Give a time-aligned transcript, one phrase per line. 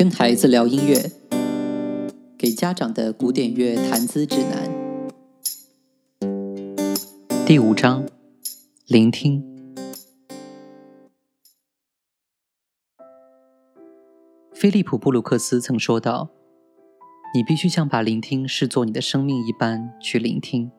[0.00, 1.12] 跟孩子聊音乐，
[2.38, 4.70] 给家长的古典乐谈资指南。
[7.44, 8.06] 第五章：
[8.86, 9.44] 聆听。
[14.54, 16.30] 菲利普·布鲁克斯曾说道
[17.36, 20.72] ：“你必须像把聆听视作你的生命一般去聆听。”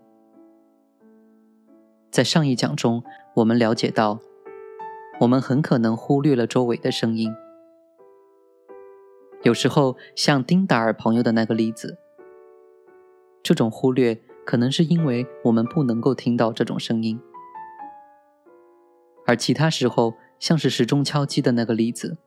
[2.09, 3.03] 在上一讲中，
[3.35, 4.19] 我们了解到，
[5.19, 7.31] 我们很可能忽略了周围的声音。
[9.43, 11.97] 有时候，像丁达尔朋友的那个例子，
[13.41, 17.17] 这种忽略可能是因为我们不能够听到这种声音；
[19.25, 22.17] 而其他时候，像是时钟敲击的那个例子，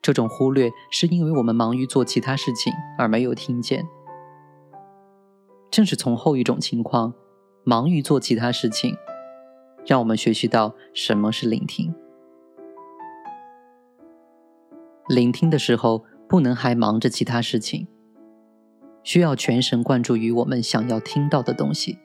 [0.00, 3.84] 这种忽略是因为我们忙于做其他事情而没有听见。
[5.68, 7.12] 正是从后一种情况，
[7.64, 8.96] 忙于做其他事情，
[9.84, 11.92] 让我们学习到什么是聆听。
[15.08, 17.86] 聆听的时候，不能还忙着其他事情，
[19.04, 21.98] 需要全神贯注于我们想要听到的东西。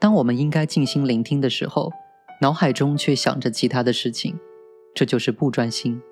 [0.00, 1.92] 当我们应该静心聆听的时候，
[2.40, 4.38] 脑海中却想着其他的事情，
[4.92, 6.02] 这就是不专心。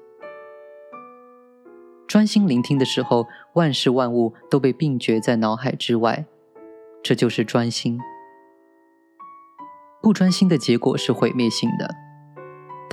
[2.06, 6.24] 专心聆听的时候，万事万物都被并觉在脑海之外，
[7.02, 7.98] 这就是专心。
[10.00, 12.11] 不专心的结果是毁灭性的。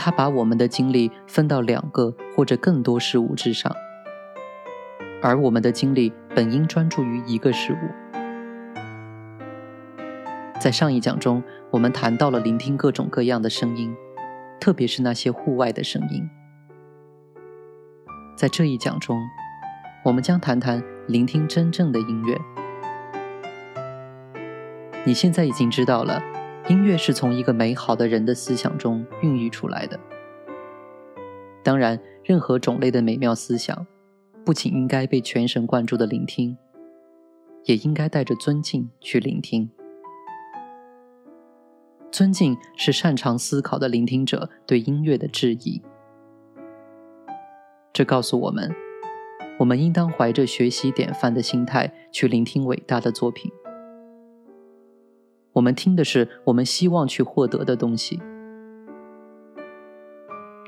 [0.01, 3.75] 他把我们的精力分到两个或者更多事物之上，
[5.21, 7.77] 而我们的精力本应专注于一个事物。
[10.57, 13.93] 在上一讲中，我们谈到了聆听各种各样的声音，
[14.57, 16.29] 特别是那些户外的声音。
[18.37, 19.19] 在这一讲中，
[20.05, 22.37] 我们将谈谈聆听真正的音乐。
[25.03, 26.38] 你现在已经知道了。
[26.69, 29.99] 音乐是从一个美好的人的思想中孕育出来的。
[31.63, 33.87] 当然，任何种类的美妙思想，
[34.45, 36.55] 不仅应该被全神贯注的聆听，
[37.65, 39.67] 也应该带着尊敬去聆听。
[42.11, 45.81] 尊敬是擅长思考的聆听者对音乐的质疑。
[47.91, 48.71] 这告诉我们，
[49.57, 53.51] 我们应当怀着学习典范的心态去聆听伟大的作品。
[55.59, 58.17] 我们听的是我们希望去获得的东西。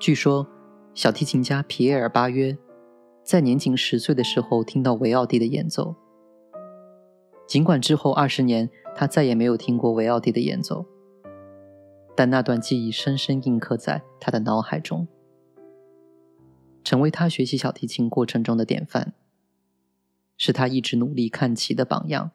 [0.02, 0.46] 据说，
[0.94, 2.57] 小提琴家皮埃尔·巴约
[3.24, 5.96] 在年仅十岁的时候听到维奥蒂的演奏。
[7.47, 10.85] 尽管之后二十年他再也没有听过维奥蒂的演奏，
[12.13, 15.08] 但那段记忆深深印刻在他的脑海中，
[16.84, 19.13] 成为他学习小提琴过程中的典范，
[20.35, 22.31] 是他一直努力看齐的榜样。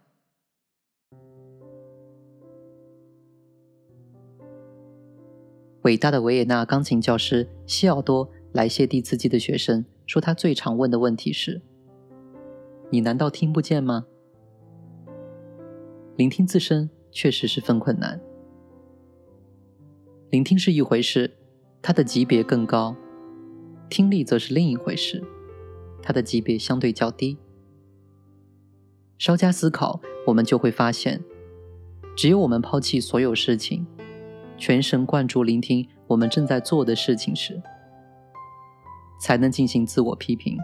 [5.87, 11.63] 伟大的维也纳钢琴教师西奥多·莱谢蒂茨基的学生说：“他最常问的问题是
[12.91, 14.05] ：‘你难道听不见吗？’
[16.19, 18.21] 聆听自身确实十分困难。
[20.31, 21.31] 聆听是一回事，
[21.81, 22.97] 它的级别更高；
[23.89, 25.23] 听力则是另一回事，
[26.03, 27.39] 它的级别相对较低。
[29.19, 31.23] 稍加思考，我们就会发现，
[32.17, 33.87] 只有我们抛弃所有事情。”
[34.57, 37.61] 全神贯注聆听我们正在做的事情时，
[39.21, 40.57] 才能进行自我批评。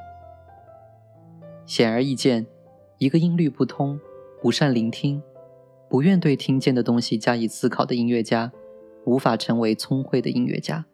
[1.66, 2.46] 显而易见，
[2.98, 4.00] 一个音律不通、
[4.40, 5.22] 不善聆听、
[5.88, 8.50] 不愿对听见的东西加以思考的音乐家，
[9.04, 10.86] 无法成为聪慧的音乐家。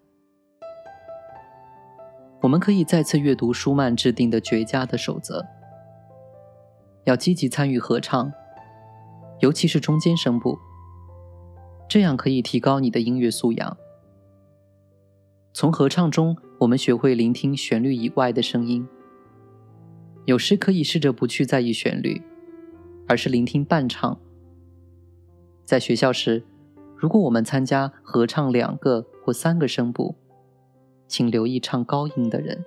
[2.43, 5.45] 我们可以再次阅读舒曼制定的绝佳的守则：
[7.05, 8.33] 要积极参与合唱，
[9.41, 10.59] 尤其是中间声部。
[11.89, 13.77] 这样可以提高你的音乐素养。
[15.55, 18.87] 从合唱中，我们学会聆听旋律以外的声音。
[20.27, 22.21] 有时可以试着不去在意旋律，
[23.09, 24.21] 而是聆听伴唱。
[25.65, 26.45] 在学校时，
[26.95, 30.15] 如果我们参加合唱两个或三个声部，
[31.07, 32.63] 请留意唱高音的人。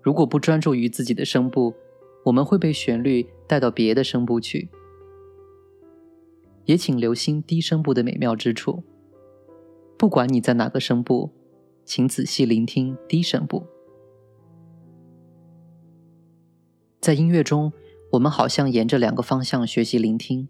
[0.00, 1.74] 如果不专注于自己的声部，
[2.24, 4.70] 我们会被旋律带到别的声部去。
[6.66, 8.84] 也请留心低声部的美妙之处。
[9.98, 11.30] 不管你在哪个声部，
[11.84, 13.66] 请仔细聆听低声部。
[17.00, 17.72] 在音乐中，
[18.12, 20.48] 我们好像沿着两个方向学习聆听。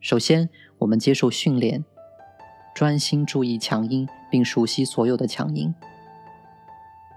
[0.00, 0.48] 首先，
[0.78, 1.84] 我们接受训练，
[2.74, 5.74] 专心注意强音，并熟悉所有的强音。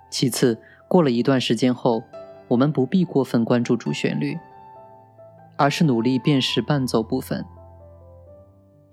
[0.10, 0.58] 其次，
[0.88, 2.02] 过了一段时间后，
[2.48, 4.38] 我们不必过分关注主旋律，
[5.58, 7.46] 而是努力辨识伴奏部分。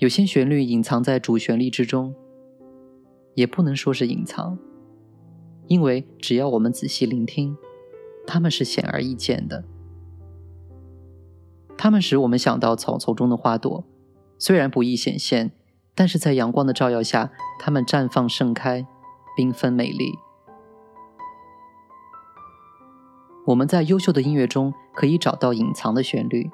[0.01, 2.15] 有些旋律隐藏在主旋律之中，
[3.35, 4.59] 也不能说是隐藏，
[5.67, 7.55] 因为只要我们仔细聆听，
[8.27, 9.63] 它们是显而易见的。
[11.77, 13.85] 它们使我们想到草丛中的花朵，
[14.39, 15.53] 虽然不易显现，
[15.95, 18.87] 但是在阳光的照耀下，它们绽放盛开，
[19.37, 20.15] 缤纷美丽。
[23.49, 26.51] 我们在优秀的音乐中可以找到隐藏的旋律，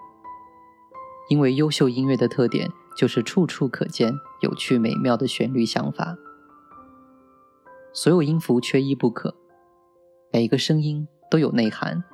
[1.29, 6.17] 因为优秀音乐的特点就是处处可见有趣美妙的旋律想法。
[7.93, 9.37] 所有音符缺一不可，
[10.33, 12.05] 每一个声音都有内涵，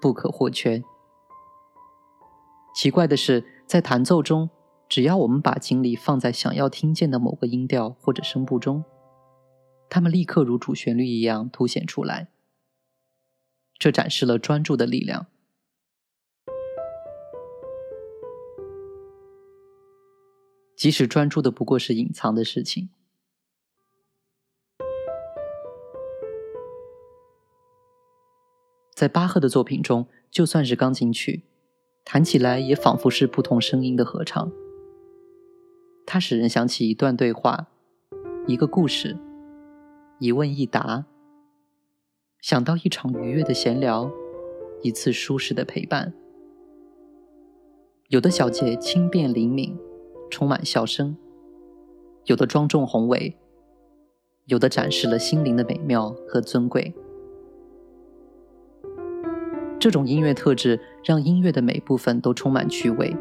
[0.00, 0.82] 不可或缺。
[2.74, 4.50] 奇怪的是，在弹奏中，
[4.88, 8.84] 只要我们把精力放在想要听见的某个音调或者声部中，
[9.88, 12.28] 它们立刻如主旋律一样凸显出来。
[13.78, 15.26] 这展示了专注的力量，
[20.86, 22.90] 即使专注的不过是隐藏的事情。
[28.94, 31.42] 在巴赫的作品中，就算是钢琴曲，
[32.04, 34.52] 弹起来也仿佛是不同声音的合唱。
[36.06, 37.66] 它使人想起一段对话，
[38.46, 39.16] 一个故事，
[40.20, 41.06] 一问一答，
[42.40, 44.08] 想到一场愉悦的闲聊，
[44.84, 46.14] 一次舒适的陪伴。
[48.06, 49.76] 有的小节轻便灵敏，
[50.30, 51.14] 充满笑声；
[52.24, 53.36] 有的庄重宏伟，
[54.46, 56.94] 有的展示了心灵的美妙和尊贵。
[59.78, 63.14] 这种音乐特质让音乐的每部分都充满趣味，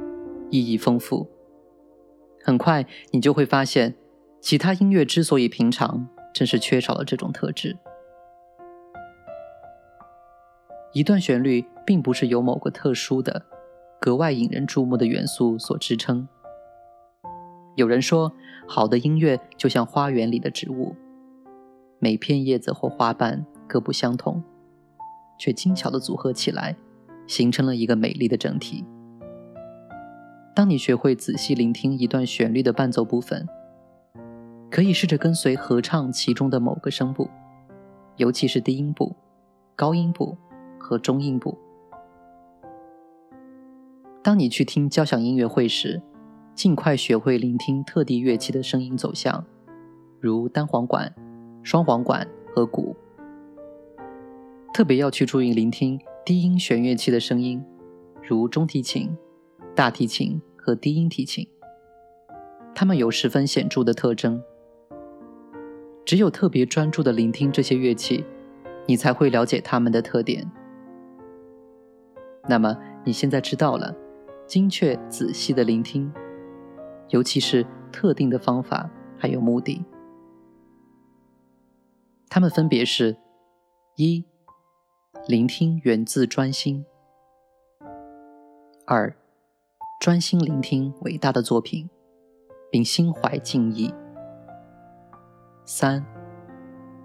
[0.49, 1.27] 意义丰富。
[2.43, 3.95] 很快，你就会发现，
[4.39, 7.77] 其他音乐之所以平常，正是缺少了这种特质。
[10.93, 13.45] 一段旋律并不是由某个特殊的、
[13.99, 16.27] 格外引人注目的元素所支撑。
[17.75, 18.31] 有人说，
[18.67, 20.95] 好的音乐就像花园里的植物，
[21.99, 24.43] 每片叶子或花瓣各不相同。
[25.37, 26.77] 却精巧的组合起来，
[27.27, 28.85] 形成了一个美丽的整体。
[30.55, 33.45] 当你学会仔细聆听一段旋律的伴奏部分，
[34.71, 37.29] 可以试着跟随合唱其中的某个声部，
[38.15, 39.13] 尤其是低音部、
[39.75, 40.37] 高音部
[40.79, 41.57] 和中音部。
[44.23, 46.01] 当你去听交响音乐会时，
[46.55, 49.45] 尽快学会聆听特定乐器的声音走向，
[50.21, 51.13] 如单簧管、
[51.63, 52.25] 双簧管
[52.55, 52.95] 和鼓。
[54.73, 57.61] 特别要去注意聆听低音弦乐器的声音，
[58.23, 59.13] 如中提琴、
[59.75, 61.45] 大提琴和低音提琴，
[62.73, 64.41] 它们有十分显著的特征。
[66.05, 68.23] 只有特别专注的聆听这些乐器，
[68.85, 70.49] 你才会了解它们的特点。
[72.47, 73.93] 那么你现在知道了，
[74.47, 76.11] 精确仔细的聆听，
[77.09, 79.83] 尤其是特定的方法还有目的，
[82.29, 83.17] 它们分别是：
[83.95, 84.25] 一。
[85.27, 86.85] 聆听源自专心。
[88.85, 89.15] 二，
[89.99, 91.89] 专心聆听伟大的作品，
[92.69, 93.91] 并心怀敬意。
[95.65, 96.05] 三，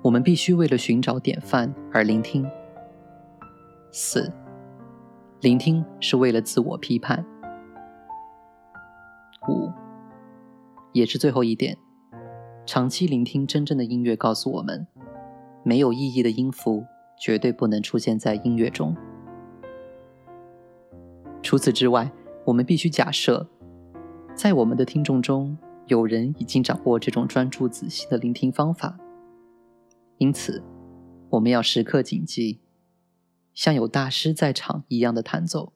[0.02, 2.46] 我们必须为了寻找典范而聆听。
[3.90, 4.30] 四，
[5.40, 7.24] 聆听是为了自我批判。
[9.48, 9.70] 五，
[10.92, 11.76] 也是最后一点，
[12.66, 14.86] 长期聆听真正的音乐，告诉我们，
[15.62, 16.84] 没有意义的音符。
[17.22, 18.96] 绝对不能出现在音乐中。
[21.42, 22.10] 除此之外，
[22.46, 23.46] 我们必须假设，
[24.34, 28.98] 在我们的听众中有人已经掌握这种专注仔细的聆听方法。
[30.16, 30.62] 因此，
[31.28, 32.60] 我们要时刻谨记，
[33.52, 35.74] 像有大师在场一样的弹奏。